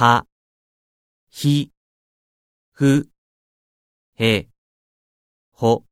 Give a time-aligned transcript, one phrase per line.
[0.00, 0.26] は、
[1.28, 1.72] ひ、
[2.72, 3.10] ふ、
[4.18, 4.48] へ、
[5.52, 5.89] ほ。